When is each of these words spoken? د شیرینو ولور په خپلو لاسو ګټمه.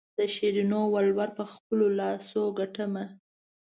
د 0.17 0.19
شیرینو 0.33 0.81
ولور 0.93 1.29
په 1.37 1.43
خپلو 1.53 1.85
لاسو 1.99 2.41
ګټمه. 2.59 3.03